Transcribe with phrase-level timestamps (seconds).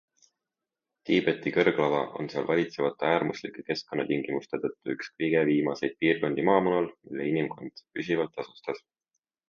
[1.09, 7.89] Tiibeti kõrglava on seal valitsevate äärmuslike keskkonnatingimuste tõttu üks kõige viimaseid piirkondi maamunal, mille inimkond
[7.99, 8.87] püsivalt asustas.